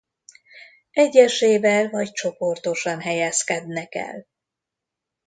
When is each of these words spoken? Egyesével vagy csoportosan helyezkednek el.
Egyesével 0.91 1.89
vagy 1.89 2.11
csoportosan 2.11 3.01
helyezkednek 3.01 3.95
el. 3.95 4.27